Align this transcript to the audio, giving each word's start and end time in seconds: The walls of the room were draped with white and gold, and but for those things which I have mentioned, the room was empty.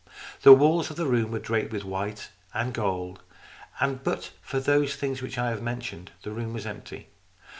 The 0.41 0.51
walls 0.51 0.89
of 0.89 0.95
the 0.95 1.05
room 1.05 1.29
were 1.29 1.37
draped 1.37 1.71
with 1.71 1.85
white 1.85 2.29
and 2.55 2.73
gold, 2.73 3.21
and 3.79 4.03
but 4.03 4.31
for 4.41 4.59
those 4.59 4.95
things 4.95 5.21
which 5.21 5.37
I 5.37 5.51
have 5.51 5.61
mentioned, 5.61 6.09
the 6.23 6.31
room 6.31 6.53
was 6.53 6.65
empty. 6.65 7.09